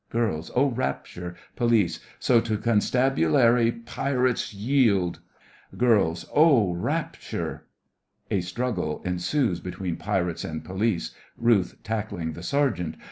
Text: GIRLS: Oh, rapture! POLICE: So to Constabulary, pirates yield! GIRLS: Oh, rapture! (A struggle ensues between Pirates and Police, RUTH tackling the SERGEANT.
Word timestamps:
GIRLS: 0.09 0.49
Oh, 0.55 0.71
rapture! 0.71 1.35
POLICE: 1.55 1.99
So 2.19 2.41
to 2.41 2.57
Constabulary, 2.57 3.71
pirates 3.71 4.51
yield! 4.51 5.19
GIRLS: 5.77 6.25
Oh, 6.33 6.73
rapture! 6.73 7.67
(A 8.31 8.41
struggle 8.41 9.03
ensues 9.05 9.59
between 9.59 9.97
Pirates 9.97 10.43
and 10.43 10.65
Police, 10.65 11.13
RUTH 11.37 11.83
tackling 11.83 12.33
the 12.33 12.41
SERGEANT. 12.41 12.97